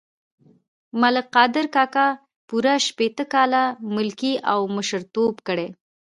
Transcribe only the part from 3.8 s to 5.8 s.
ملکي او مشرتوب کړی.